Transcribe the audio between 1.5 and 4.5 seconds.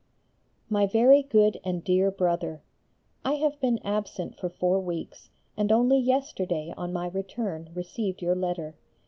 AND DEAR BROTHER, I have been absent for